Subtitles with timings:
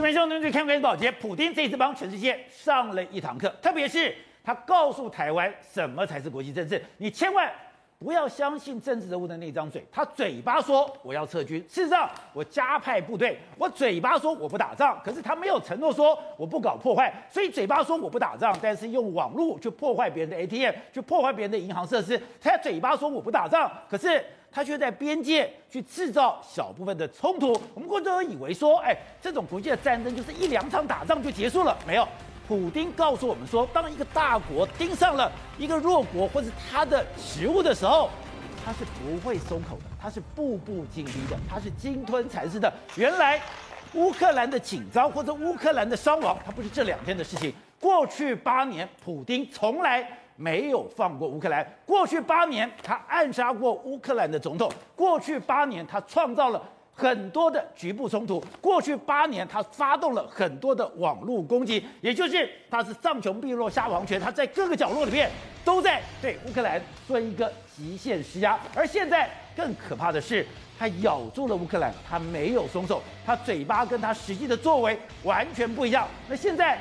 [0.00, 7.52] 这边兄弟们看关系保洁，普丁这次帮全世界上了一堂课，特别是他告诉台湾什么才是国际政治，你千万。
[7.98, 22.18] 不要相信政治人物的那张嘴，他嘴巴说我要撤军，事实上我加派部队，我嘴巴说我不打仗，可是他没有承诺说我不搞破坏，所以嘴巴说我不打仗，但是用网络去破坏别人的 ATM，去破坏别人的银行设施。
[22.40, 27.52] 他嘴巴说我不打仗，可是他却在边界去制造小部分的冲突。
[27.74, 32.06] 我们过去都以为说，哎，这种国际的战争就是一两场打仗就结束了，没有。
[32.48, 38.10] 普丁告诉我们说，当一个大国盯上了一个弱国或是他的食物的时候，
[38.64, 42.72] 他是不会松口的，他是步步紧逼的，他是鲸吞蚕食的。
[42.96, 43.40] 原来
[43.94, 47.54] 乌克兰的紧张或者乌克兰的伤亡，它不是这两天的事情。
[47.78, 50.06] 过去八年，普丁从来
[50.40, 51.66] 没有放过乌克兰。
[51.84, 54.72] 过去八年，他暗杀过乌克兰的总统。
[54.96, 56.62] 过去八年，他创造了。
[56.92, 65.30] 很多的局部冲突，过去八年他发动了很多的网络攻击，也就是他是上穷碧落下黄泉，他在各个角落里面
[65.64, 68.58] 都在对乌克兰做一个极限施压。
[68.74, 70.46] 而现在更可怕的是，
[70.78, 76.06] 他咬住了乌克兰，他没有松手，他嘴巴跟他实际的作为完全不一样。
[76.28, 76.78] 那现在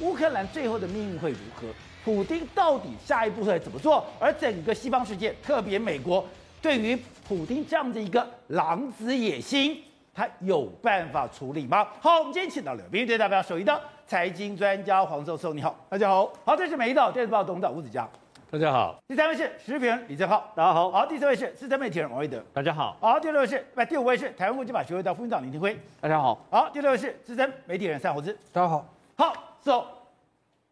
[0.00, 1.66] 乌克兰最后的命运会如何？
[2.04, 4.04] 普京到底下一步会怎么做？
[4.18, 6.24] 而整个西方世界，特别美国。
[6.62, 9.82] 对于普京这样的一个狼子野心，
[10.14, 11.86] 他有办法处理吗？
[12.00, 16.30] 好，我们今天请到了美国代表首席的财经专家黄教授，你好，大家好。
[16.44, 18.08] 好，这是美一岛电视报董事长吴子嘉，
[18.50, 18.98] 大家好。
[19.06, 20.90] 第三位是时事评论李正浩，大家好。
[20.90, 22.96] 好，第四位是资深媒体人王维德，大家好。
[23.00, 26.38] 好，第六位是，第五位是台湾国际法学会的副院长林廷辉，大家好。
[26.50, 28.86] 好，第六位是资深媒体人赛博之，大家好。
[29.16, 29.86] 好，走，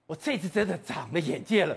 [0.08, 1.76] 我这次真的长了眼界了。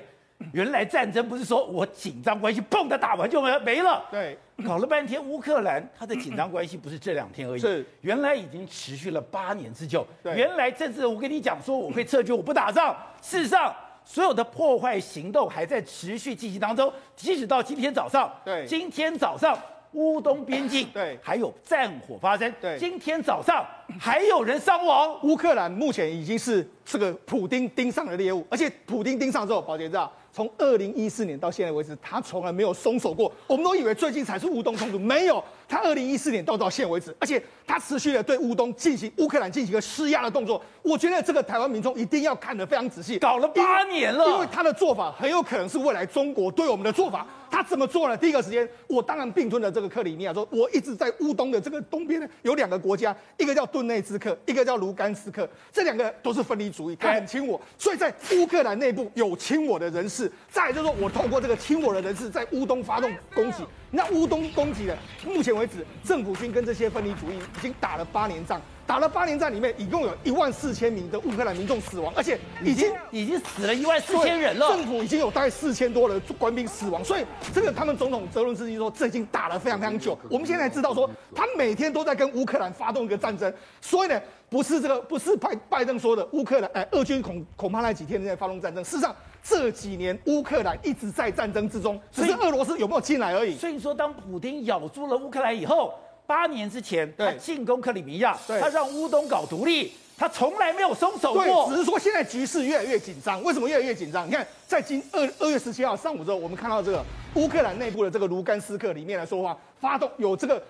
[0.53, 7.85] 原来战争不是说我紧张关系砰的打完就没没了，对，搞了半天乌克兰它的紧张关系不是这两天而已，是。
[7.99, 10.07] 原来已经持续了八年之久。
[10.23, 19.55] 对，原来这次我跟你讲说我会撤军，我不打仗，事实上所有的破坏行动还在持续进行当中，即使到今天早上，对，今天早上
[19.91, 21.19] 乌东边境对。
[21.21, 23.63] 还有战火发生，对，今天早上
[23.99, 25.17] 还有人伤亡。
[25.23, 30.11] 乌克兰目前已经是这个普丁盯上的猎物，而且普丁盯上之后，宝杰知道。
[30.33, 33.29] 从二零一四年到现在为止，他从来没有松手过。
[33.47, 35.43] 我们都以为最近才是乌东冲突，没有。
[35.67, 40.61] 他二零一四年到到现在为止，而且他持续的对乌东进行乌克兰进行一个施压的动作。
[40.81, 43.19] 我觉得这个台湾民众一定要看得非常仔细。
[43.19, 47.27] 搞了八年了，因为他的做法很有可能是未来中国对我们的做法。
[47.49, 48.15] 他怎么做呢？
[48.15, 60.31] 第一个时间，我当然并吞了这个克里米亚，说我一直在乌东的这个东边呢，有两个国家，一个叫顿内兹克，一个叫卢甘斯克，这两个都是分离主义，他很亲我，所以在乌克兰内部有亲我的人士。
[60.49, 68.61] 再来就是说我透过这个亲我的人士在乌东发动攻击，那乌东攻击的，目前为止政府军跟这些分离主义已经打了八年仗。
[68.91, 74.67] 打了八年战里面，一共有一万四千名的乌克兰民众死亡，而且已经已经死了一万四千人了。
[74.67, 80.19] 政府已经有大概四千多的官兵死亡，所以这个他们总统泽伦斯基说，这已经打了非常非常久。
[80.29, 88.83] 我们现在知道说，他每天都在跟乌克兰发动一个战争，所以呢，不是这个不是拜拜登说的乌克兰哎，俄军恐恐怕那几天在发动战争。
[88.83, 93.55] 事实上这几年乌克兰一直在战争之中，只是俄罗斯有没有进来而已。
[93.55, 95.93] 所以说，当普京咬住了乌克兰以后。
[96.31, 101.43] 八年之前，他进攻克里米亚，他让乌东搞独立，他从来没有松手过。
[101.43, 103.43] 对，只是说现在局势越来越紧张。
[103.43, 104.25] 为什么越来越紧张？
[104.25, 107.03] 你看，在今二二月十七号上午之后，我们看到这个
[107.33, 110.63] 乌克兰内部的这个卢甘斯克里面来说话，发动有这个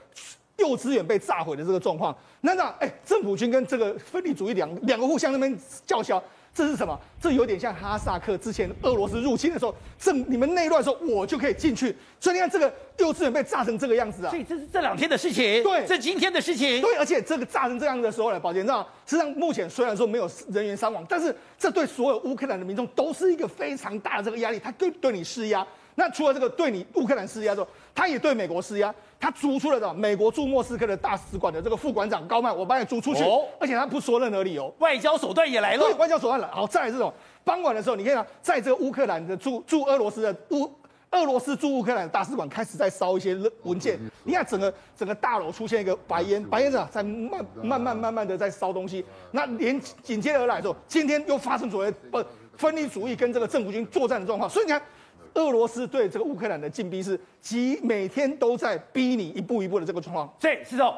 [0.62, 2.16] 幼稚园被炸毁的这个状况。
[2.40, 6.24] 那那哎，政府军跟这个分离主义两两个互相那边叫嚣。
[6.54, 7.00] 这是什么？
[7.22, 11.96] 这有点像哈萨克之前俄罗斯入侵的时候，正你们内乱的时候，我就可以进去。
[12.20, 14.30] 所以你看，这个幼稚园被炸成这个样子啊！
[14.30, 16.94] 所以这是这两天的事情，对，这今天的事情，对。
[16.98, 25.66] 而且这个炸成这样的时候呢，宝杰，你知道，实际上目前虽然说没有人员伤亡，但是这对所有乌克兰的民众都是一个非常大的这个压力，他对对你施压。
[25.96, 28.94] 那除了这个对你乌克兰施压之后，他也对美国施压。
[29.20, 35.84] 他逐出了的美国驻莫斯科的大使馆的这个副馆长高曼，我把你逐出去，哦、而且他不说任何理由，外交手段也来了。
[35.84, 36.48] 对，外交手段来。
[36.48, 40.68] 好，再来这种傍晚的时候，你看到在这个乌克兰的驻驻俄罗斯的乌
[41.12, 44.00] 俄罗斯驻乌克兰的大使馆开始在烧一些文件。
[44.24, 49.06] 你看整个整个大楼出现一个白烟，白烟啊在慢慢慢慢慢的在烧东西。
[49.30, 52.24] 那连紧接而来的时候，今天又发生所谓不
[52.58, 54.50] 分离主义跟这个政府军作战的状况。
[54.50, 54.82] 所以你看。
[55.34, 60.34] 俄罗斯对这个乌克兰的进逼是，几每天都在逼你一步一步的这个状况。
[60.40, 60.98] 所以，是说，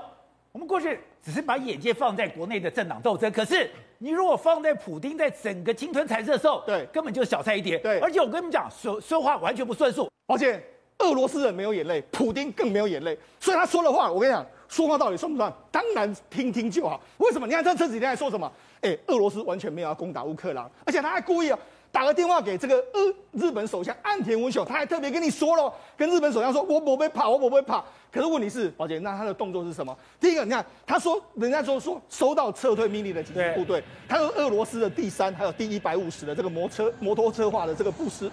[0.51, 3.69] 我们过去只是把眼界放在国内的政党斗争，可是
[3.99, 7.77] 你如果放在普丁在整个侵吞蚕食的时候，对，根本就是小菜一碟。
[7.79, 10.09] 对，而且我跟你们讲，说说话完全不算数。
[10.27, 10.61] 而且
[10.99, 14.45] 俄罗斯人没有眼泪，普丁更没有眼泪，所以他说的话，我跟你讲。
[14.69, 15.53] 说话到底算不算？
[15.69, 16.99] 当然听听就好。
[17.17, 17.45] 为什么？
[17.45, 18.51] 你看这这几天还说什么？
[18.81, 21.59] 哎，俄罗斯完全没有要攻打乌克兰，而且他还故意啊。
[21.93, 22.83] 打个电话给这个
[23.31, 27.85] 日日本首相岸田文雄，他还特别跟你说了，跟日本首相说，我不会跑，我不会跑。
[28.11, 29.95] 可是问题是，宝姐，那他的动作是什么？
[30.19, 38.27] 第一个，你看，他说，人家说说收到撤退命令的紧急部队，他说俄罗斯的第三还有第一百五十的这个摩车摩托车化的这个步师，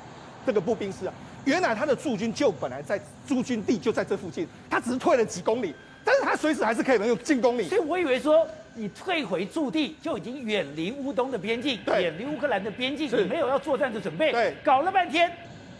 [0.46, 1.12] 这个步兵师啊，
[1.44, 7.68] 原来他的驻军就本来在驻军地就在这附近，他只是退了几公里，但是他随时还是可以能有进攻你。
[7.68, 8.46] 所以我以为说。
[8.80, 14.32] 你退回驻地就已经远离乌东的边境，远离乌克兰的边境，你没有要作战的准备。
[14.32, 15.30] 对，搞了半天，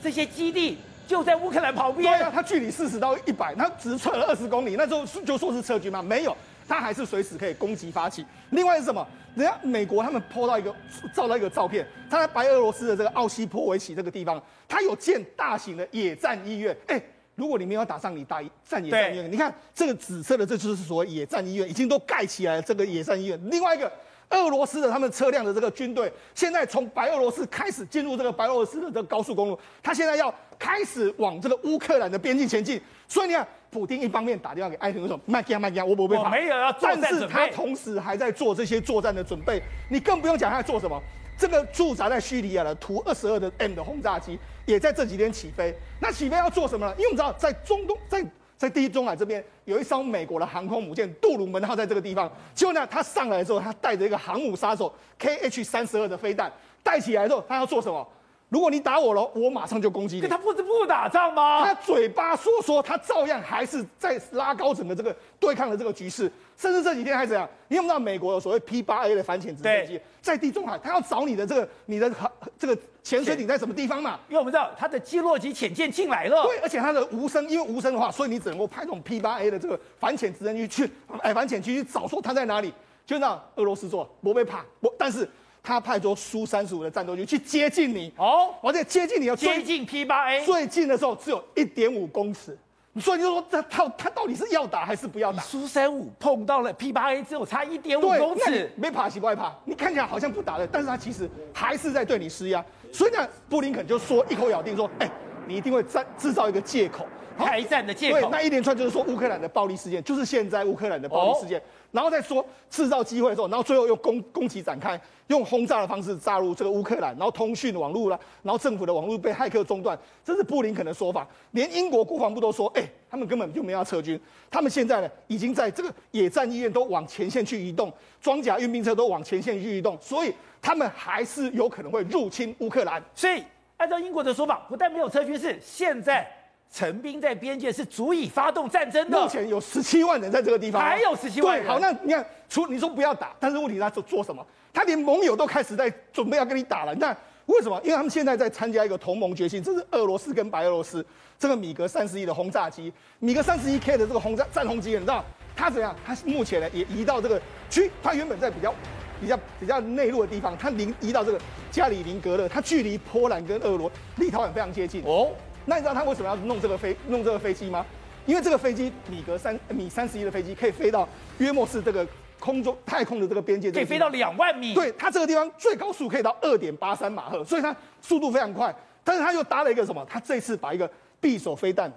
[0.03, 0.77] 这些基地
[1.07, 2.19] 就在乌克兰旁边。
[2.19, 6.03] 对啊，它距离四十到一百，它只撤了二十公里，那时候就说是撤军吗？
[6.03, 6.37] 没有，
[6.69, 8.23] 它还是随时可以攻击发起。
[8.51, 9.07] 另外是什么？
[9.35, 10.75] 人家美国他们 po 到一个
[11.15, 16.77] 照到一个照片，他在白俄罗斯的这个奥西波维奇这个地方，他有建大型的野战医院。
[16.89, 17.01] 哎。
[17.41, 22.63] 如果你没有打上，你打战野战医院，你看这个紫色的，这就是所谓野战医院，已经都盖起来了。
[22.63, 23.91] 这个野战医院，另外一个
[24.29, 32.79] 俄罗斯的他们车辆的这个军队，现在从白俄罗斯开始进入这个白俄罗斯的这个高速公路，他现在要开始往这个乌克兰的边境前进。
[33.09, 39.63] 所以你看，普京一方面打电话给艾特，说慢点慢点，我不会怕，没有要作战准备，但是他同时还在做这些作战的准备。
[39.89, 41.01] 你更不用讲他在做什么。
[41.37, 44.39] 这个驻扎在叙利亚的图二十二的 M 的轰炸机
[44.71, 45.75] 也在这几天起飞。
[46.01, 46.95] 那起飞要做什么呢？
[46.97, 48.25] 因为我们知道，在中东，在
[48.57, 52.31] 在地中海这边有一艘美国的航空母舰杜鲁门号在这个地方。
[52.55, 56.53] 结果呢，他上来之后，他带着一个航母杀手 KH 三十二的飞弹
[56.83, 58.07] 带起来之后，他要做什么？
[58.51, 60.27] 如果你打我了，我马上就攻击你。
[60.27, 61.65] 他不是不打仗吗？
[61.65, 66.31] 他嘴巴说说，他照样还是在拉高整个这个对抗的这个局势。
[66.57, 67.49] 甚至这几天还怎样？
[67.69, 72.13] 你有没有知道美国有所谓 P 八 A 的反潜直升机在地中海，他要找你的这个你的
[72.59, 74.19] 这个潜水艇在什么地方嘛？
[74.29, 76.43] 因为我们知道他的基洛级潜舰进来了。
[76.43, 80.91] 对，而且他的无声，因为无声的话，所以你只能够派这种 P 八 A 的这个反潜直升机去
[81.23, 82.75] 哎反潜机去找说他在哪里。
[83.07, 85.29] 就让俄罗斯做，不被怕，不，但是。
[85.63, 92.57] 他派出苏三十五的战斗机去接近你哦，而且接近你要接近 P 八 A，最近的时候只有一点五公尺，
[93.01, 95.43] 所以你就说这他他到底是要打还是不要打？
[95.43, 99.53] 苏三五碰到了 P 八 A，只有差一点五公尺，没爬起不害怕？
[99.65, 102.65] 你看起来好像不打的，但是他其实还是在对你施压。
[102.93, 105.09] 所以呢，布林肯就说一口咬定说，哎，
[105.47, 107.07] 你一定会制制造一个借口，
[107.45, 108.21] 开战的借口。
[108.21, 111.59] 对，那一连串就是说乌克兰的暴力事件，就是现在乌克兰的暴力事件。
[111.59, 114.97] 哦然后再说制造机会的时候，然后最后又攻攻击展开，
[115.27, 121.27] 用轰炸的方式炸入这个乌克兰，然后通讯网络了，然后政府的网络被骇客中断，这是布林肯的说法。
[121.51, 124.17] 连英国国防部都说，哎，他们根本就没有要撤军，
[124.49, 130.33] 他们现在呢已经在这个野战医院都往前线去移动，装甲运兵车都往前线去移动，所以
[130.63, 133.03] 他们还是有可能会入侵乌克兰。
[133.17, 133.43] 所以
[133.79, 136.25] 按照英国的说法，不但没有撤军，是现在。
[136.73, 139.21] 陈兵在边界是足以发动战争的。
[139.21, 141.67] 目前有十七万人在这个地方，还有十七万人。
[141.67, 144.45] 对，好，那你看，除你说不要打，但是问题他做做什么？
[144.73, 146.95] 他连盟友都开始在准备要跟你打了。
[146.95, 147.15] 那
[147.47, 147.81] 为什么？
[147.83, 151.05] 因为他们现在在参加一个同盟决心，这是俄罗斯跟白俄罗斯
[151.37, 155.25] 这个米格三十一的轰炸机，米格三十一 K 的这个轰炸战轰机，你知道
[155.57, 155.93] 它怎样？
[156.07, 158.73] 它目前呢也移到这个区，它原本在比较
[159.21, 161.41] 比较比较内陆的地方，它移移到这个
[161.73, 165.33] 加里宁格勒，它距离波兰跟俄罗立陶宛非常接近哦。
[165.71, 167.87] 那你知道他为什么要弄这个飞弄这个飞机吗？
[168.27, 171.09] 因为这个飞机米格三米三十一的飞机可以飞到
[171.39, 172.05] 约莫是这个
[172.41, 174.75] 空中太空的这个边界，可以飞到两万米。
[174.75, 178.75] 对，它这个地方最高速可以到二点八三马赫，所以它速度非常快。
[179.05, 180.05] 但是它又搭了一个什么？
[180.11, 180.91] 它这次把一个
[181.23, 181.89] 匕首飞弹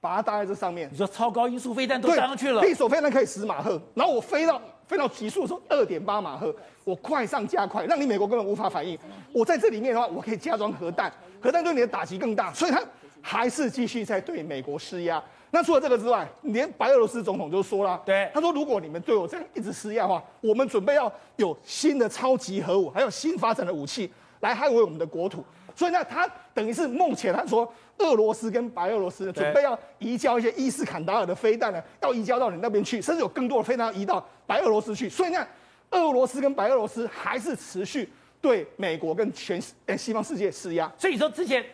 [0.00, 0.88] 把它搭在这上面。
[0.90, 2.60] 你说超高音速飞弹都搭上去了？
[2.62, 6.52] 匕首飞弹可以十马赫，然后我飞到飞到极速的时候二点八马赫，
[6.82, 8.98] 我快上加快，让你美国根本无法反应。
[9.32, 12.82] 我在这里面的话，我可以加装核弹，核弹对你的打击更大，所以它。
[13.26, 15.22] 还是继续在对美国施压。
[15.50, 25.42] 那除了这个之外，连白俄罗斯总统就说了，对，他说如果你们对我这样一直施压的话，我们准备要有新的超级核武，还有新发展的武器来捍卫我们的国土。
[25.74, 35.08] 所以呢，他等于是目前他说，俄罗斯跟白俄罗斯准备要移交一些伊斯坎达尔的飞弹呢，要移交到你那边去，甚至有更多的飞弹要移到白俄罗斯去。
[35.08, 35.46] 所以呢，
[35.92, 40.92] 俄罗斯跟白俄罗斯还是持续对美国跟全诶西方世界施压。
[40.98, 41.64] 所以说之前。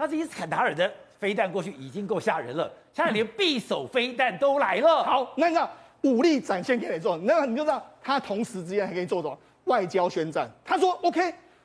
[0.00, 5.04] 他是伊斯坎达尔的飞弹过去已经够吓人了，现在连匕首飞弹都来了。
[5.04, 5.70] 好，那你知道
[6.04, 10.50] 武力展现给你做，那你就知道他同时之间还可以做什么外交宣战。
[10.64, 11.20] 他说：“OK，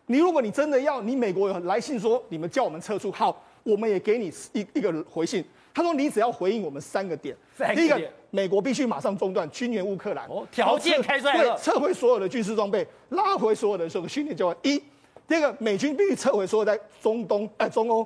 [0.08, 5.42] 你如果你真的要，你美国有来信说你们叫我们撤出，好，我们也给你一一个回信。
[5.74, 8.02] 他说你只要回应我们三个点，个点第一个，
[8.32, 14.58] 美国必须马上中断军援乌克兰，哦，条件开出来了，撤回所有的军事装备，拉回所有的这个训练教官。
[14.64, 14.84] 一，
[15.26, 18.06] 第二个，美军必须撤回所有在中东、呃中欧。”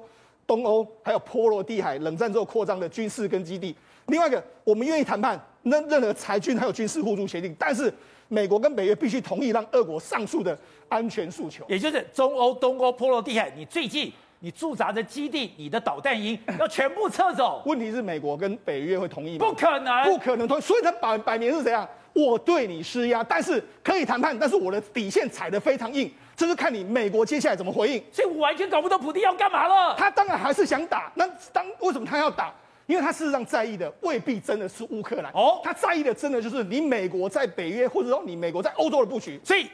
[0.50, 3.76] 东欧还有波罗的海冷战之后扩张的军事跟基地，
[4.08, 7.94] 另外一个，我们愿意谈判，任任何裁军还有军事互助协定，但是
[8.28, 17.62] 美国跟北约必须同意让俄国上述的安全诉求，也就是中欧、东欧、波罗的海，你最近你驻扎的基地、你的导弹营要全部撤走。
[17.68, 19.46] 问题是美国跟北约会同意吗？
[19.46, 20.62] 不可能，不可能同意。
[20.62, 21.88] 所以他摆摆明是怎样？
[22.14, 28.02] 我对你施压，但是可以谈判，但是我的底线踩得非常硬，这是看你美国接下来怎么回应。
[28.14, 29.94] 所以我完全搞不懂普京要干嘛了。
[29.98, 32.54] 他当然还是想打，那当为什么他要打？
[32.86, 39.38] 因为他事实上在意的未必真的是乌克兰哦，他在意的真的就是你美国在北约或者说你美国在欧洲的布局。
[39.44, 39.70] 所以，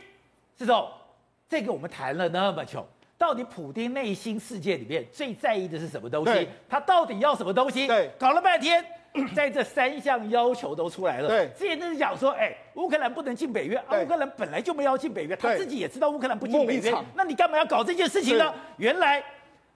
[0.57, 0.89] 施总，
[1.47, 2.83] 这个我们谈了那么久，
[3.15, 6.49] 到底普丁内心世界里面最在意的是什么东西？
[6.67, 7.85] 他到底要什么东西？
[7.85, 8.83] 对，搞了半天。
[9.35, 18.53] 在这三项要求都出来了，对，之前就是讲说，哎，乌克兰不能进北约，啊，乌克兰本来就没有要进北约，他自己也知道乌克兰不进北约，那你干嘛要搞这件事情呢？
[18.77, 19.23] 原来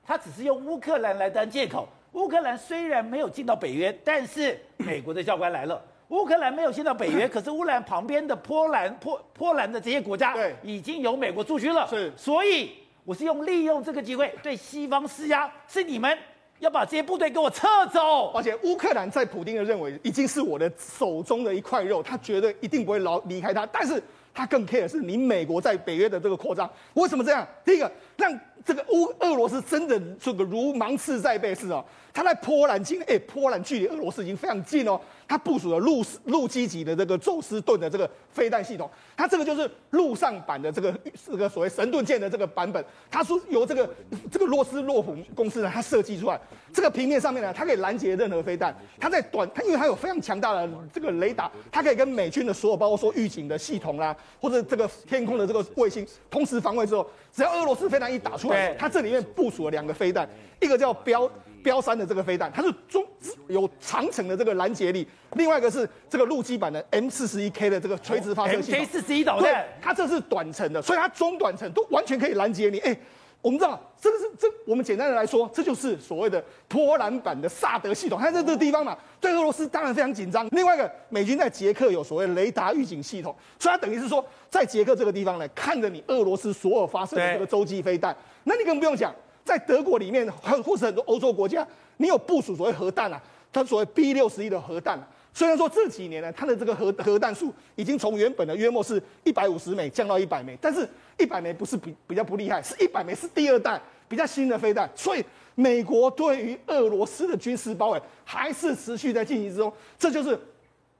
[0.05, 1.87] 他只是用乌克兰来当借口。
[2.13, 12.71] 乌克兰虽然没有进到北约，但是美国的教官来了，乌克兰没有进到北约， 可是乌克兰旁边的波兰、波波兰的这些国家，对，已经有美国驻军了，是，所以
[13.05, 16.17] 我是用利用这个机会对西方施压，是你们。
[16.59, 23.65] 要把这些部队给我撤走，而且乌克兰在普京的认为已经是我的手中的一块肉，他绝对一定不会老离开他。
[23.65, 24.01] 但是
[24.33, 27.47] 他更 care 的是你美国在北约的这个扩张，为什么这样？
[27.63, 34.99] 第一个，让这个乌俄罗斯真的这个如芒刺在背是哦，他在波兰境，哎，波兰距离俄罗斯已经非常近哦。
[35.29, 40.91] 它部署了陆陆基级的这个宙斯盾的这个飞弹系统，它这个就是陆上版的这个
[41.23, 43.87] 这个所谓神盾舰的这个版本，它是由这个
[44.31, 46.41] 这个洛斯洛普公司呢，它设计出来。
[46.73, 48.75] 这个平面上面呢，它可以拦截任何飞弹。
[48.99, 60.27] 它在短，它因为它有非常强大的这个雷达，它可以跟美军的所有，包括说预警的系统啦，或者这个天空的这个卫星同时防卫之后，只要俄罗斯飞弹一打出来，它这里面部署了两个飞弹，
[60.59, 61.29] 一个叫标。
[61.59, 63.05] 标三的这个飞弹，它是中
[63.47, 68.79] 有长程的这个拦截力，另外一个是这个陆基版的 M 四十一 K 的这个垂直发射系统。
[68.79, 72.79] M 四十一导弹，它这是短程的，所以它中短程都完全可以拦截你。
[72.79, 72.97] 哎，
[73.41, 78.19] 我们知道这个是这，我们简单的来说，这就是所谓的波兰版的萨德系统。
[78.19, 80.47] 它在这个地方嘛，对俄罗斯当然非常紧张。
[80.51, 89.13] 另外一个，美军在捷克有所谓雷达预警系统，所以它等于是说，在捷克这个地方呢，看着你俄罗斯所有发射的这个洲际飞弹，那你更不用讲。
[89.43, 91.67] 在德国里面，还有或是很多欧洲国家，
[91.97, 95.07] 你有部署所谓核弹啊，它所谓 B 六十一的核弹啊。
[95.33, 104.89] 虽然说这几年呢，它的这个核核弹数已经从原本的约莫是一百五十枚降到一百枚，但是一百枚不是比比较不厉害，是一百枚是第二代比较新的飞弹。
[104.95, 105.23] 所以
[105.55, 109.71] 美国对于俄罗斯的军事包围还是持续在进行之中。
[109.97, 110.29] 这就是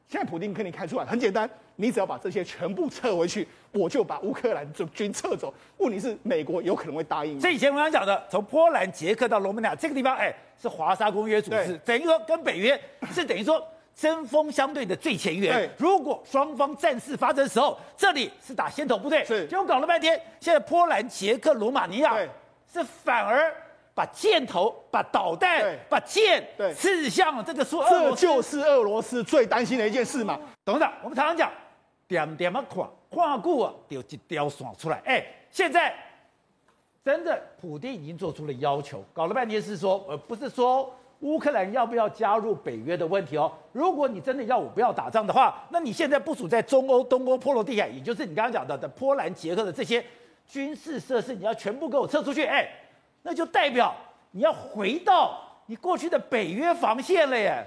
[0.08, 1.50] 现在普丁跟你开出来，很简单。
[1.78, 5.54] 你只要把这些全部撤回去，我就把乌克兰这军撤走。
[5.78, 7.40] 问题是美国有可能会答应吗？
[7.42, 12.80] 这以前我刚刚讲的，从波兰、捷克到罗马尼亚这个地方，哎，是华沙公约组织，等于说跟北约
[13.14, 15.70] 是等于说针锋相对的最前沿。
[15.78, 22.18] 如果双方战事发生的时候，这里是打先头部队，是结果搞了半天，现在波兰、捷克、罗马尼亚
[22.72, 23.54] 是反而
[23.94, 26.44] 把箭头、把导弹、把箭
[26.76, 30.40] 刺向这个说，这就是俄罗斯最担心的一件事嘛。
[30.66, 31.52] 董事长，我们常常讲。
[32.10, 34.98] 点点啊，看，看过啊，就一条线出来。
[35.06, 35.94] 哎、欸，现在
[37.06, 43.52] 真的，普丁已经做出了要求，搞了半天是说，呃，不是说乌克兰要不要加入北约的问题哦。
[43.72, 50.04] 如果你真的要我不要打仗的话，那你现在部署在中欧、东欧、波罗的海，也就是你刚刚讲到的波兰、捷克的这些
[50.48, 52.44] 军事设施，你要全部给我撤出去。
[52.44, 52.68] 哎、
[53.22, 53.96] 那就代表
[54.32, 57.64] 你要回到你过去的北约防线了耶。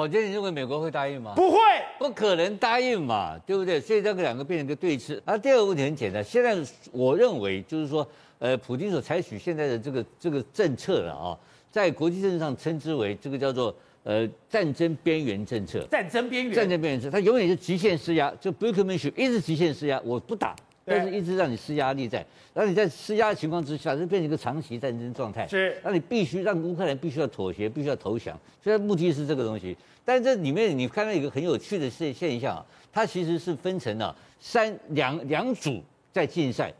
[0.00, 1.34] 宝杰，你认为美国会答应吗？
[1.36, 1.58] 不会，
[1.98, 3.78] 不可能答应嘛，对不对？
[3.78, 5.20] 所以这个两个变成一个对峙。
[5.26, 6.56] 而第二个问题很简单，现在
[6.90, 8.06] 我认为就是说，
[8.38, 11.36] 呃，普京所采取现在的这个这个政策了啊，
[11.70, 15.86] 在国际政治上称之为这个叫做呃战争边缘政策。
[15.90, 16.54] 战争边缘。
[16.54, 20.56] 战争边缘政策，它永远是极限施压，就 brinkmanship 一直极限施压，我不打。
[20.90, 22.18] 但是一直让你施压力在，
[22.52, 25.46] 然后你在施压的情况之下，就变成一个长期战争状态。
[25.46, 28.36] 是，那你必须让乌克兰必须要妥协，必须要投降。
[28.62, 29.76] 所以目的是这个东西。
[30.04, 35.80] 但是这里面你看到一个很有趣的现现象啊，它其实是分成了三两两组
[36.12, 36.72] 在竞赛。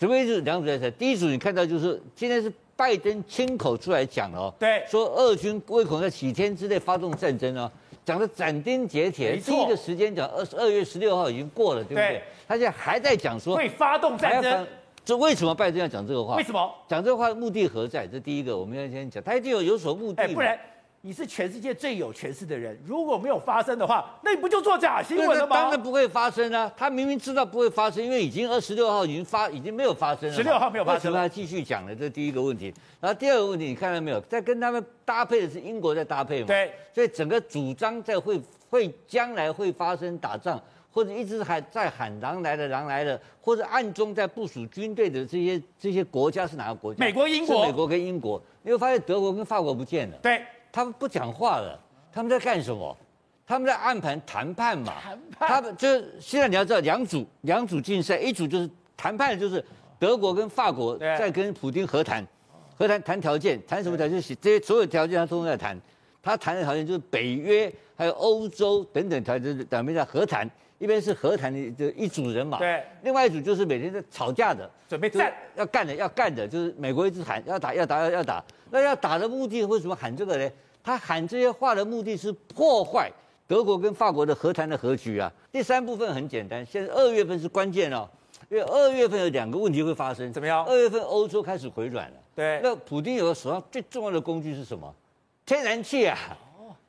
[0.00, 0.40] 什么意思？
[0.40, 0.90] 两组在赛。
[0.90, 7.70] 第一组你看到就是今天是拜登亲口出来讲了哦，对，说俄军为恐在几天之内发动战争呢？
[8.04, 12.08] 讲的斩钉截铁，第一个时间讲二二月十六号已经过了，对不对？
[12.08, 14.66] 对，他现在还在讲说会发动战争，
[15.04, 16.36] 这为什么拜登要讲这个话？
[16.36, 18.06] 为什么讲这个话目的何在？
[18.06, 20.26] 这第一个我们要先讲，他一定有有所目的。
[20.34, 20.58] 不然
[21.04, 25.56] 你是全世界最有权势的人，如果没有发生的话，那你不就做假新闻了吗？
[25.56, 26.72] 当然不会发生啊！
[26.76, 30.34] 他明明知道不会发生，因为已经二十六号已经发，已经没有发生了。
[30.34, 32.72] 十六号没有发生，他继续讲了，这是第一个问题。
[33.00, 34.20] 然后第二个问题，你看到没有？
[34.20, 36.46] 在跟他们搭配的是英国在搭配嘛？
[36.46, 36.72] 对。
[36.94, 38.40] 所以整个主张在会
[38.70, 47.04] 会将来会发生打仗，或者一直还在喊“狼来了，狼来了”，或者暗中在部署军队的这些这些国家是哪个国家？
[47.04, 47.66] 美国、英国。
[47.66, 50.16] 美国跟英国，你会发现德国跟法国不见了。
[50.22, 50.40] 对。
[50.72, 51.78] 他们不讲话了，
[52.10, 52.96] 他们在干什么？
[53.46, 54.94] 他们在暗盘谈判嘛。
[55.02, 55.48] 谈判。
[55.48, 59.62] 他们就是现在你要知道，两组两组竞赛，一组就是谈判，就是
[59.98, 62.26] 德国跟法国在跟普京和谈，
[62.76, 64.20] 和谈谈条件，谈什么条件？
[64.40, 65.78] 这些所有条件他都在谈。
[66.22, 70.48] 他谈的条件就是北约还有欧洲等等条件，两边在和谈。
[70.82, 72.82] 一边是和谈的这一组人马，对。
[73.04, 78.42] 另外一组就是每天在吵架的，准备战要干的要干的，就是美国一直喊要打要打要要打。
[78.68, 80.50] 那要打的目的为什么喊这个呢？
[80.82, 83.08] 他喊这些话的目的是破坏
[83.46, 85.32] 德国跟法国的和谈的和局啊。
[85.52, 88.08] 第三部分很简单，现在二月份是关键哦，
[88.48, 90.32] 因为二月份有两个问题会发生。
[90.32, 90.64] 怎么样？
[90.64, 92.16] 二月份欧洲开始回软了。
[92.34, 92.58] 对。
[92.60, 94.92] 那普京有个手上最重要的工具是什么？
[95.46, 96.18] 天然气啊。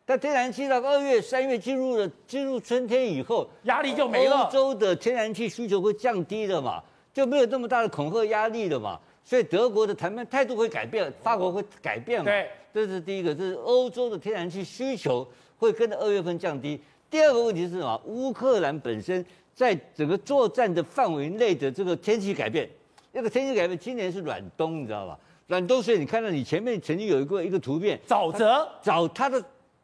[0.05, 4.43] 但天然气到二月、三月进入了进入春天以后，压力就没了。
[4.43, 6.83] 欧洲的天然气需求会降低的嘛，
[7.13, 8.99] 就没有那么大的恐吓压力了嘛。
[9.23, 12.25] 所以德国的谈判态度会改变，法国会改变嘛。
[12.25, 15.25] 对，这是第一个，这是欧洲的天然气需求
[15.57, 16.77] 会跟着二月份降低。
[17.09, 18.01] 第二个问题是什么？
[18.03, 22.69] 乌克兰本身在整个作战的范围内的这个天气改变，
[23.13, 25.17] 那个天气改变，今年是暖冬，你知道吧？
[25.47, 29.41] 暖冬，所以你看到你前面曾经有一个一个图片，沼泽，沼它的。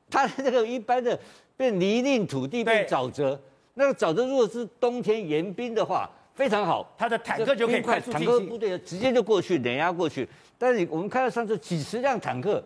[0.09, 1.17] 它的这个一般的
[1.55, 3.39] 变泥泞土地变沼泽，
[3.73, 10.27] 那个沼泽如果是冬天严冰的话，非常好，它的坦克就可以快速，坦克部队直接就过去碾压过去。
[10.57, 12.63] 但是你我们看到上次几十辆坦克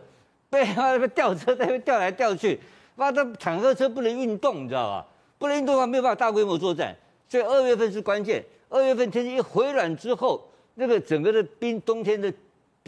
[0.49, 2.59] 被 那边吊车在那边吊来吊去，
[2.95, 5.07] 哇，那坦克车不能运动，你知道吧？
[5.37, 6.95] 不能运动的话没有办法大规模作战，
[7.27, 8.43] 所以二月份是关键。
[8.69, 10.43] 二月份天气一回暖之后，
[10.75, 12.33] 那个整个的冰冬天的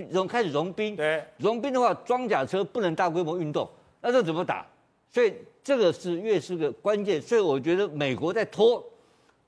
[0.10, 3.70] 融开始融冰，对，融冰的话装甲车不能大规模运动。
[4.08, 4.64] 那这怎么打？
[5.12, 5.34] 所以
[5.64, 7.20] 这个是越是个关键。
[7.20, 8.84] 所以我觉得美国在拖，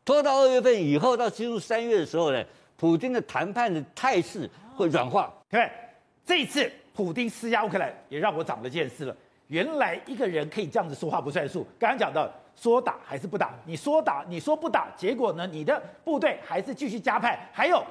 [0.03, 2.43] 拖到二月份以后，到进入三月的时候呢，
[2.75, 5.31] 普丁的谈判的态势会软化。
[5.47, 5.69] 对，
[6.25, 9.15] 这一次普丁施压乌克兰，也让我长了见识了。
[9.45, 11.63] 原来一个人可以这样子说话不算数。
[11.77, 17.83] 刚刚讲到说打还是不打，你说打，你说不打，结果呢，你的部队还是继续加派，还有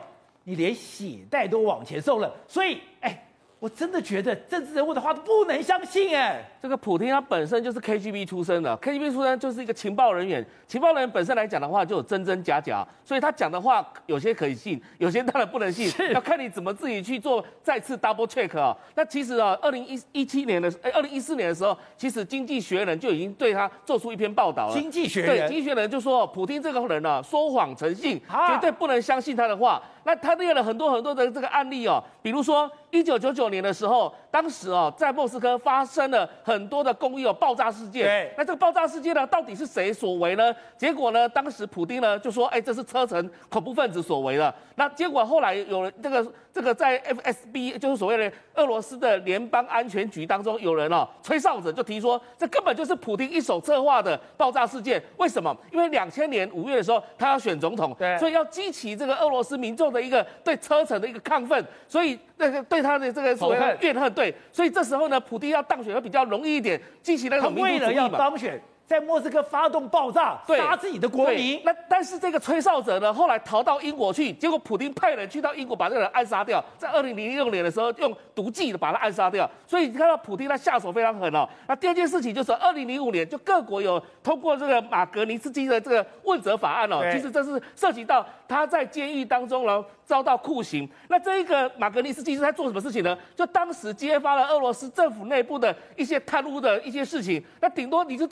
[0.42, 2.34] 你连血袋都往前送了。
[2.48, 3.22] 所以，哎。
[3.58, 6.44] 我真的觉得政治人物的话都不能相信哎！
[6.60, 18.76] 这个普京他本身就是 KGB 出身的，KGB 出身就是一个情报人员，情报人员本身来讲的话就有真真假假，所以他讲的话有些可以信，有些当然不能信，要看你怎么自己去做再次 double check 啊。
[18.94, 24.74] 那其实啊，二零一一七年的哎，二零一四年的时候，其实《经济学人》就已经对他做出一篇报道了。
[24.74, 29.82] 经济学人对，经济学人就说，普京这个人呢、啊，说谎成性，绝对不能相信他的话。
[30.04, 38.04] 那他列了很多很多的这个案例哦，比如说一九九九年的时候，当时哦在莫斯科发生了很多的公寓有爆炸事件。
[38.04, 38.34] 对。
[38.36, 40.54] 那这个爆炸事件呢，到底是谁所为呢？
[40.76, 44.54] 结果呢，当时普丁呢就说，哎，这是车臣恐怖分子所为的。
[44.74, 55.02] 那结果后来有了这个这个在 FSB 就是所谓的俄罗斯的联邦安全局当中有人哦吹哨子就提说，这根本就是普京一手策划的爆炸事件。
[55.18, 55.54] 为什么？
[55.70, 67.80] 因为两千年五月的时候他要选总统，对，所以要激起这个俄罗斯民众的一个对车臣的一个亢奋，所以那个对他的这个所谓的怨恨，对，所以这时候呢，普京要当选会比较容易一点，激起那种民族主义嘛。
[67.80, 68.58] 他为了要当选。
[68.86, 71.60] 在莫斯科发动爆炸，杀自己的国民。
[71.64, 76.64] 那但是这个吹哨者呢，后来逃到英国去，结果普丁派人去到英国把这个人暗杀掉。
[76.78, 79.48] 在二零零六年的时候，用毒剂的把他暗杀掉。
[79.66, 81.48] 所以你看到普丁他下手非常狠哦。
[81.66, 87.00] 那第二件事情就是二零零五年，就各国有通过这个马格尼斯基的这个问责法案哦。
[87.12, 90.88] 其实这是涉及到他在监狱当中呢遭到酷刑。
[91.08, 93.18] 那这一个马格尼斯基是在做什么事情呢？
[93.34, 97.42] 就当时揭发了俄罗斯政府内部的一些贪污的一些事情。
[97.60, 98.24] 那顶多你是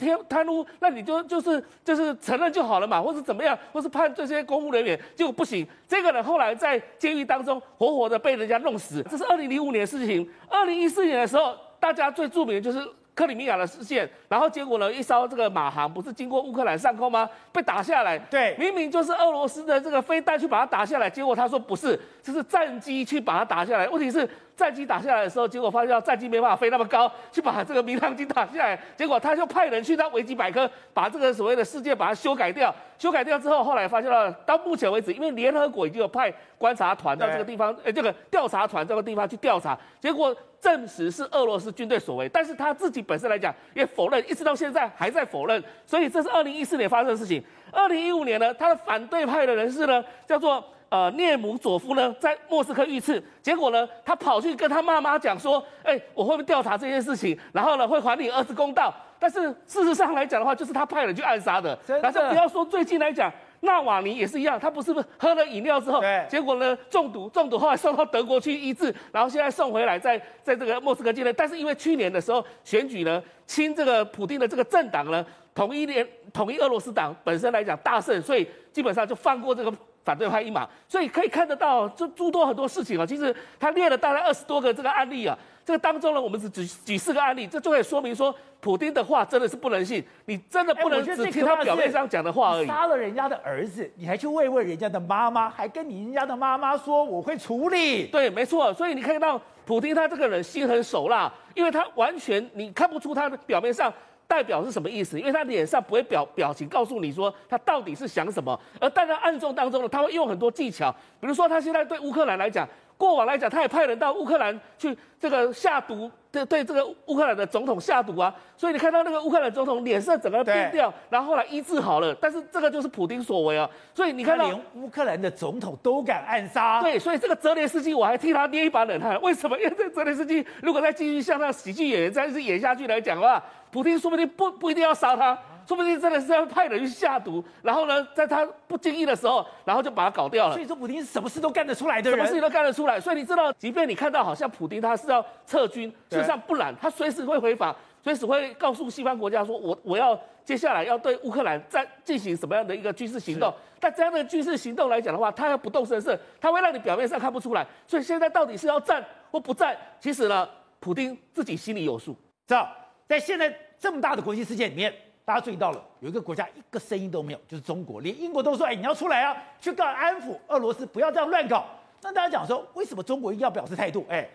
[0.79, 5.65] 那你就就是就是承认就好了嘛，或是怎么样，或是判这些公务人员，结果不行。
[5.87, 10.29] 这个人后来在监狱当中活活的被人家弄死，这是二零零五年的事情。
[10.49, 17.29] 二零一四年的时候，大家最著名的就是克里米亚的事件，然后结果呢，一艘这个马航不是经过乌克兰上空吗？
[17.51, 23.87] 被打下来，对，明明就是俄罗斯的这个飞弹去把它打下来，结果他说不是，这是战机去把它打下来。
[23.87, 24.27] 问题是。
[24.55, 32.73] 战机打下来的时候，结果发现到战机没办法飞那么高，去把这个民航机打下来，结果他就派人去到维基百科把这个所谓的事件把它修改掉。
[32.97, 45.61] 修改掉之后，后来发现了，到目前为止，因为联合国已经有派观察团到这个地方，呃，这个调查团这个地方去调查，结果证实是俄罗斯军队所为，但是他自己本身来讲也否认，一直到现在还在否认。
[45.85, 47.43] 所以这是二零一四年发生的事情。
[47.73, 50.63] 二零一五年呢，他的反对派的人士呢，叫做。
[50.95, 58.93] 呃，涅姆佐夫呢，在莫斯科遇刺，结果呢，他跑去跟他妈妈讲说，哎、欸，我会不会调查这件事情，然后呢，会还你儿子公道。
[59.19, 61.77] 但是事实上来讲的话，就是他派人去暗杀的。
[62.01, 63.29] 然后不要说最近来讲，
[63.59, 71.33] 纳瓦尼也是一样，他不是不是喝了饮料之后，结果呢中毒，中毒后来送到德国去医治，然后现在送回来在在这个莫斯科境内。
[71.33, 79.73] 但是因为去年的时候选举呢，亲这个普丁的这个政党呢，统一联统一俄罗斯党本身来讲大胜，所以基本上就放过这个。
[80.05, 83.03] 反对派一马，所以可以看得到，这诸多很多事情啊。
[83.03, 92.67] 其实他列了大概二十多个这个案例啊，这个当中呢，我们只举举四个案例，这就可以说明说，普丁的话真的是不能信，你真的不能只听他表面上讲的话而已。
[92.67, 98.05] 杀了人家的儿子，你还去慰问人家的妈妈，还跟你人家的妈妈说我会处理。
[98.05, 98.71] 对，没错。
[98.75, 103.91] 所以你看到普丁他这个人心狠手辣，因为他完全你看不出他的表面上。
[104.27, 105.19] 代表是什么意思？
[105.19, 116.09] 因为他脸上不会表表情告诉你说他到底是想什么，而但在暗中当中呢，他会用很多技巧，比如说他现在对乌克兰来讲，过往来讲他也派人到乌克兰去这个下毒。
[116.31, 129.57] 对对，这个乌克兰的总统下毒啊，所以你看到那个乌克兰总统脸色整个变掉，然后后来医治好了，但是这个就是普丁所为啊，所以你看到连乌克兰的总统都敢暗杀，对，所以这个泽连斯基我还替他捏一把冷汗，为什么？
[129.57, 135.37] 因为这个泽连斯基如果再继续像那喜剧演员这样子演下去来讲的话，普丁说不定不不一定要杀他。
[135.67, 140.53] 说不定真的是要派人去下毒，然后呢，在他不经意的时候，然后就把他搞掉了。
[140.53, 142.99] 所以说，普丁是什么事都干得出来的人，什么事情都干得出来。
[142.99, 153.51] 所以你知道，即便你看到好像普丁他是要撤军，事实上不然，他随时会回访，随时会告诉西方国家说，我我要接下来要对乌克兰再进行什么样的一个军事行动。
[153.79, 157.65] 但这样的军事行动来讲的话，他要不动声色，他会让你表面上看不出来。
[157.87, 160.47] 所以现在到底是要战或不战，其实呢，
[160.79, 162.13] 普丁自己心里有数。
[162.45, 162.69] 知道，
[163.07, 164.93] 在现在这么大的国际事件里面。
[165.25, 171.65] 大家注意到了，有一个国家一个声音都没有，就是中国，连英国都说：“哎，你要出来啊，去干安抚俄罗斯，不要这样乱搞。”
[172.03, 174.05] 那大家讲说，为什么中国一定要表示态度？
[174.07, 174.29] 哎，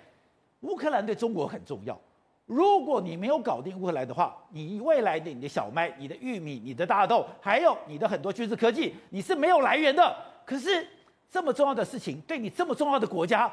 [0.62, 1.96] 乌克兰对中国很重要。
[2.44, 10.16] 如果你没有搞定乌克兰的话，你未来的你的小麦、你的玉米、你的大豆，还有你的很多军事科技，你是没有来源的。
[10.44, 10.84] 可是
[11.30, 13.48] 这么重要的事情，对你这么重要的国家。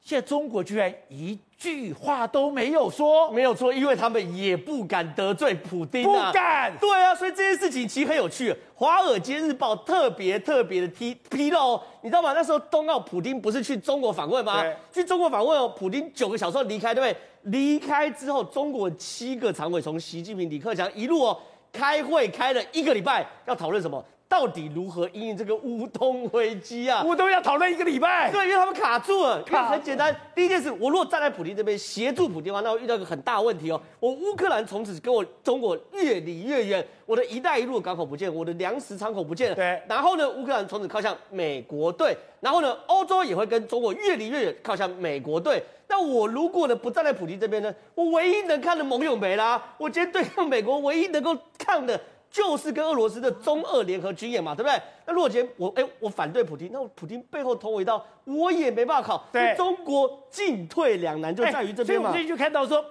[0.00, 6.74] 现在中国居然一句话都没有说，没有错，因为他们也不敢得罪普丁啊，不敢。
[6.78, 8.50] 对啊，所以这件事情其实很有趣。
[8.74, 12.32] 《华尔街日报》特别特别的披披露哦，你知道吗？
[12.32, 14.64] 那时候冬奥普丁不是去中国访问吗？
[14.90, 17.20] 去中国访问哦，普丁九个小时后离开，对不对？
[17.50, 21.38] 离开之后，中国七个常委从习近平、李克强一路哦
[21.72, 24.02] 开会开了一个礼拜，要讨论什么？
[24.28, 27.02] 到底如何因应这个乌东危机啊？
[27.02, 28.30] 乌东要讨论一个礼拜。
[28.30, 29.42] 对，因为他们卡住了。
[29.42, 33.80] 卡很简单，第一件事，我如果站在普京这边协助普京的话，那我遇到一个很大的问题哦。
[33.98, 39.56] 我乌克兰从此跟我中国越离越远，我的一带一路的港口不见，我的粮食仓口不见了。
[39.56, 39.80] 对。
[39.88, 45.62] 然后呢，乌克兰从此靠向美国队，然后呢，欧洲也会跟中国越离越远，靠向美国队。
[45.88, 49.74] 那我如果呢不站在普京这边呢，我唯一能看的盟友没啦。
[49.78, 51.98] 我今天对抗美国，唯一能够抗的。
[52.30, 54.80] 就是跟俄罗斯的中俄联合军演嘛，对不对？
[55.06, 59.24] 那如果今天我哎、欸，我反对普京，那我普京背后捅我一刀，我也没办法考。
[59.32, 62.10] 对，中国进退两难就在于这边嘛。
[62.10, 62.84] 所以我们就看到说，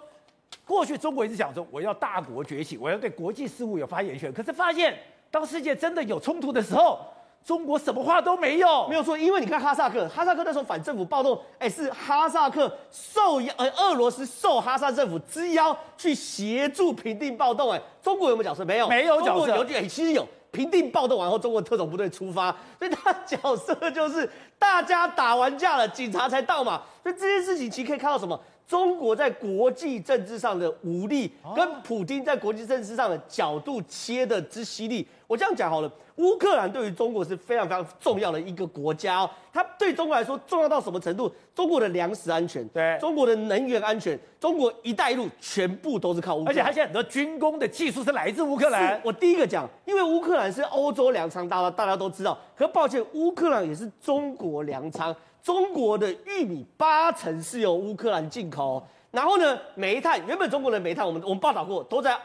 [0.66, 4.98] 过去中国一直讲说我要大国崛起，我要对国际事务有发言权，可是发现
[5.30, 7.00] 当世界真的有冲突的时候。
[7.48, 18.66] 中国什么话都没有，没有说，因为你看哈萨克，哈萨克那时候反政府暴动，哎，是哈萨克受邀，呃，俄罗斯受哈萨政府之邀去协助平定暴动，哎，中国有没有角色？
[18.66, 19.56] 没有，没有角色。
[19.56, 24.30] 有，哎，其实有，平定暴动完后，中国特种部队出发，所以他角色就是
[24.60, 26.82] 大家打完架了，警察才到嘛。
[27.02, 28.38] 所以这件事情其实可以看到什么？
[28.68, 35.08] 中国在国际政治上的无力，跟普京在国际政治上的角度切的之犀利。
[35.26, 35.92] 我这样讲好了。
[36.18, 41.32] 乌克兰对于中国是非常非常重要的一个国家哦，它对中国来说重要到什么程度？
[41.54, 49.00] 中国的粮食安全，对，中国的能源安全，中国一带一路全部都是靠乌克兰，而且它现在很多军工的技术是来自乌克兰。
[49.04, 52.36] 我第一个讲，因为乌克兰是欧洲粮仓，大家大家都知道。
[52.58, 55.16] 可抱歉，乌克兰也是中国粮仓，
[55.48, 58.86] 中国的玉米八成是由乌克兰进口。
[59.12, 62.20] 然后呢，煤炭原本中国的煤炭，我们我们报道过，都在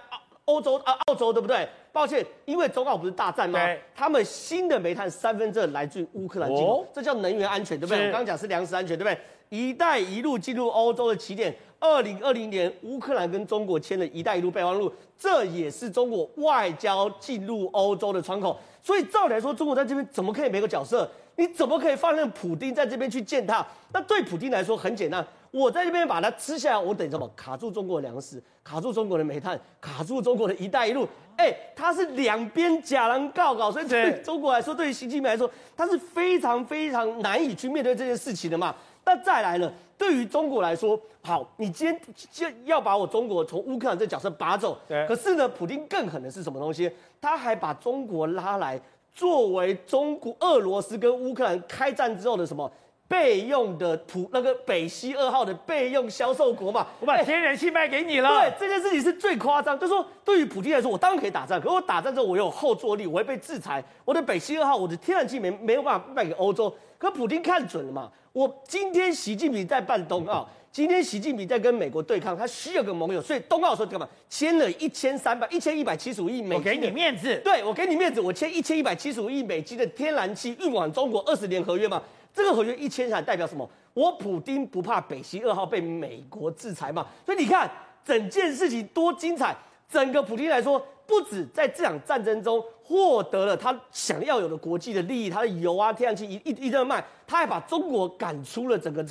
[0.46, 1.68] 欧洲啊澳洲，对不对？
[1.92, 3.61] 抱歉，因为中澳不是大战吗？
[3.94, 8.06] 他们新的煤炭三分之二来自于乌克兰进口，哦这叫能源安全，对不对？
[8.06, 9.16] 我刚刚讲是粮食安全，对不对？
[9.50, 18.58] 一带一路进入欧洲的起点，二零二零年乌克兰跟中国签了一带一路备忘录，这也是中国外交进入欧洲的窗口。
[18.82, 21.08] 所以照理来说，中国在这边怎么可以没个角色？
[21.37, 23.66] 你怎么可以放任普丁在这边去践踏？
[23.92, 27.29] 那对普丁来说很简单，我在这边把它吃下来，我等于什么？
[27.35, 31.09] 卡住中国的粮食，卡住中国的煤炭，卡住中国的一带一路。
[31.37, 38.75] 哎，他是两边假狼告告，所以对中国来说，对于习近平来说，他是非常非常难以去面对这件事情的嘛。
[39.05, 44.79] 那再来了，对于中国来说，好，你今天就要把我中国从乌克兰这角色拔走。
[44.87, 45.07] 对。
[45.09, 46.90] 可是呢，普京更狠的是什么东西？
[47.21, 48.81] 他还把中国拉来。
[49.14, 52.70] 作为中国、俄罗斯跟乌克兰开战之后的什么
[53.12, 58.31] 备用的普那个北溪二号的备用销售国嘛，我把天然气卖给你了。
[58.31, 63.85] 对，这件事情是最夸张，就是说对于普京来说，我当然可以打仗，可是我打仗之后我有后坐力，我会被制裁。
[64.07, 70.48] 我的北溪二号，我的天然气没没有办法卖给欧洲，可普京看准了嘛，我今天习近平在办冬奥。
[70.72, 74.09] 今天习近平在跟美国对抗，他需要个盟友，所以冬奥的时候干嘛？
[74.31, 76.57] 签了一千三百、一千一百七十五亿美金。
[76.57, 82.03] 我给你面子，对，我给你面子，我签一千一百七十五亿美金的天然气运往中国二十年合约嘛。
[82.33, 83.68] 这个合约一签下来代表什么？
[83.95, 87.07] 我普丁不怕北溪二号被美国制裁嘛？
[87.27, 87.71] 所以你看
[88.05, 89.57] 整件事情多精彩，
[89.88, 90.85] 整个普丁来说。
[91.05, 99.05] 不止在这场战争中获得了他想要有的国际的利益，他的油啊、天然气一一一直卖，他还把中国赶出了整个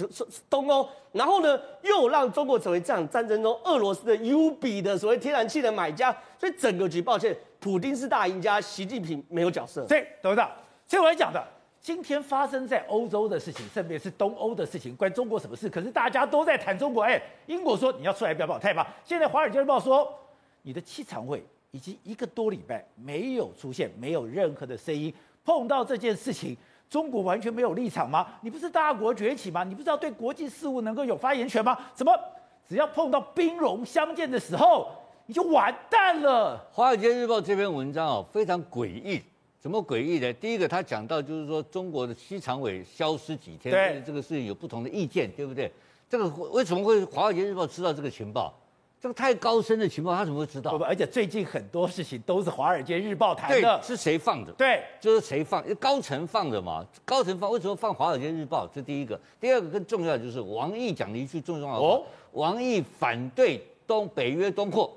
[0.49, 9.85] 东欧，然后呢，又让中国成为这场战争中俄罗斯的优比的所谓天然气的买家，所以整个局，抱歉，普丁是大赢家，习近平没有角色。
[9.87, 10.49] 所以董事长，
[10.87, 11.45] 所以我讲的，
[11.81, 15.67] 今天发生在欧洲的事情，特别是东欧的事情，关中国什么事？
[15.67, 20.13] 可是大家都在谈中国，哎，英国说你要出来表表态吧，现在《华尔街日报》说
[20.61, 21.43] 你的七常会。
[21.73, 25.13] 已经一个多礼拜没有出现，没有任何的声音。
[25.45, 26.53] 碰到这件事情，
[26.89, 28.27] 中国完全没有立场吗？
[28.41, 29.63] 你不是大国崛起吗？
[29.63, 31.77] 你不知道对国际事务能够有发言权吗？
[31.93, 32.13] 怎么
[32.67, 34.91] 只要碰到兵戎相见的时候，
[35.27, 36.57] 你就完蛋了？
[36.75, 39.23] 《华尔街日报》这篇文章哦，非常诡异。
[39.61, 40.33] 怎么诡异呢？
[40.33, 45.71] 第一个，他讲到就是说中国的西常委消失几天，对这个事情有不同的意见，对不对？
[46.09, 48.51] 这个为什么会《华尔街日报》知道这个情报？
[48.99, 50.75] 这个太高深的情报，他怎么会知道？
[50.77, 53.79] 而且最近很多事情都是《华尔街日报》谈的。
[53.83, 54.51] 是谁放的？
[54.53, 55.63] 对，就是谁放？
[55.75, 56.83] 高层放的嘛。
[57.05, 58.65] 高层放，为什么放《华尔街日报》？
[58.73, 59.19] 这第一个。
[59.39, 61.77] 第二个更重要的就是王毅讲了一句重要的话。
[61.77, 62.03] 哦。
[62.31, 64.91] 王毅反对东北约东扩。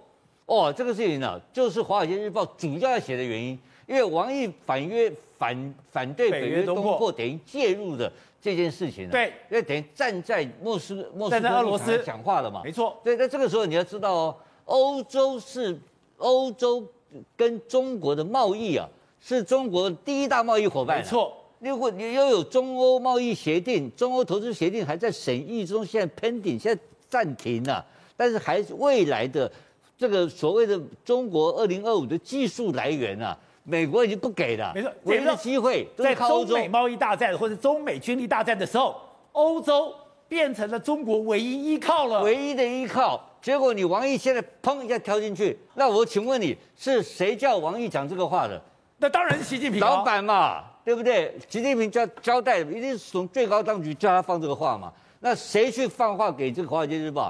[0.47, 8.13] 哦，这个事情呢，就是《华尔街日报》主要要写的原因，因为王毅反约反反对北约东扩，等于介入的。
[8.45, 12.95] 这件事情啊，对，因为等于站在莫斯莫斯科俄罗斯讲话了嘛，没错。
[13.03, 15.75] 对，那这个时候你要知道哦，欧洲是
[16.19, 16.87] 欧洲
[17.35, 18.87] 跟中国的贸易啊，
[19.19, 20.99] 是中国第一大贸易伙伴。
[20.99, 21.35] 没错。
[21.59, 29.51] 如果你又有中欧贸易协定，中欧投资协定还在审议中，现在 pending，现在暂停了，啊，但是还未来的
[29.97, 33.35] 这个所谓的中国二零二五的技术来源啊。
[33.67, 39.01] 美国已经不给了，没错，唯一的机会在中美贸易大战或者中美军力大战的时候，
[39.33, 39.95] 欧洲
[40.29, 43.19] 变成了中国唯一依靠了，唯一的依靠。
[43.41, 48.61] 结果你王毅现在砰一下跳进去，那我请问你是谁叫王毅讲这个话的？
[48.99, 51.35] 那当然是习近平、哦、老板嘛，对不对？
[51.49, 54.93] 习近平交交代，一定是从最高当局叫他放这个话嘛。
[55.21, 57.29] 那谁去放话给这个《华尔街日报》？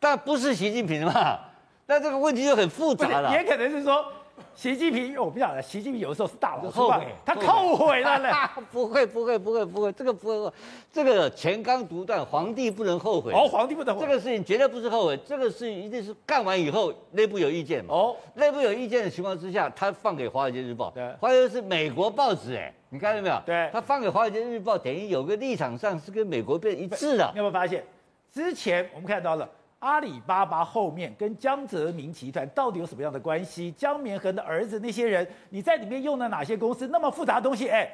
[0.00, 1.38] 但不是习近平嘛？
[1.86, 4.02] 那这个问题就很复杂了，也可能是说。
[4.54, 8.30] 习近平，我不晓得，习近平有的时候是大佬，后悔，他后悔了呢。
[8.70, 10.52] 不会，不会，不会，不会，这个不会，
[10.92, 13.32] 这个钱刚独断，皇帝不能后悔。
[13.32, 14.06] 哦，皇帝不能后悔。
[14.06, 17.94] 这个事情绝对不是后悔，这个事情一定是干完以后内部有意见嘛。
[17.94, 20.88] 哦，内部有意见的情况之下，他放给《华尔街日报》。
[20.94, 23.40] 对，华尔街是美国报纸，哎，你看到没有？
[23.44, 27.28] 对，他放给《华尔街日报》，等于有个立场上是跟美国变一致的。
[27.34, 27.84] 你有没有发现？
[28.32, 29.48] 之前我们看到了。
[29.84, 33.70] 阿里巴巴后面跟江泽民集团到底有什么样的关系？
[33.72, 36.86] 江绵恒的儿子那些人，你在里面用了哪些公司？
[36.86, 37.86] 那么复杂的东西，哎，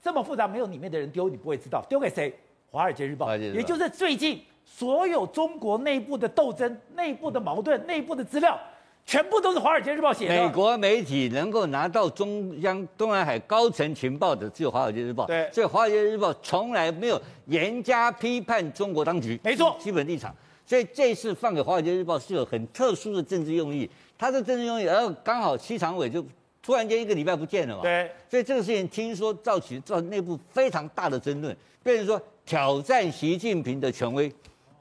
[0.00, 1.84] 这么复杂，没有里面的人丢，你不会知道。
[1.88, 2.32] 丢给谁？
[2.70, 3.36] 华尔街日报。
[3.36, 8.56] 也就是最近所有中国内部的斗争、内部的矛盾、内部的资料，
[9.04, 10.46] 全部都是华尔街日报写的。
[10.46, 15.26] 美国媒体能够拿到中央东南海高层情报的，只有华尔街日报。
[15.26, 19.40] 对，所以华尔街日报从来没有严加批判中国当局。
[19.42, 20.32] 没错，基本立场。
[20.64, 26.24] 所以这次放给《华尔街日报》是有很特殊的政治用意，它的政治用意，然后刚好七常委就
[26.62, 27.82] 突然间一个礼拜不见了嘛。
[27.82, 28.10] 对。
[28.30, 34.32] 所以这个事情听说造起造成内部非常大的争论，变成说挑战习近平的权威，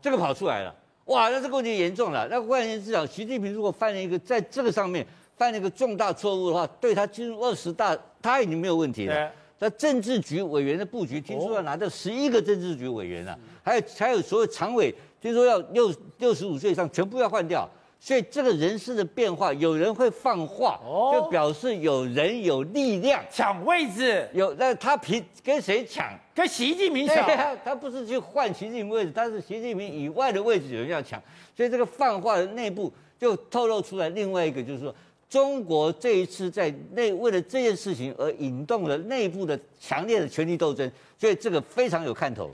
[0.02, 0.74] 这个跑出来了。
[1.06, 2.28] 哇，那这个问题严重了。
[2.30, 9.32] 那换言之，讲习近平如果犯了一个在这个上面犯了一个重大错误的话，对他进入二十大，他已经没有问题了。
[9.58, 17.70] 那政治局委员的布局，听说要拿到十一个政治局委员了，还有还有所有常委，听说要六六十五岁以上全部要换掉。
[18.04, 20.82] 所以这个人事的变化，有人会放话，
[21.14, 26.12] 就表示有人有力量抢位置，有那他凭跟谁抢？
[26.34, 27.18] 跟习近平抢。
[27.28, 31.22] 他 他不是去换习近平位置，他是习近平以外的位置有人要抢。
[31.56, 34.92] 所以这个放话的内部就透露出来另外一个，就是说
[35.30, 42.50] 中国这一次在内为了这件事情而引动了内部的强烈的权力斗争，所以这个非常有看头。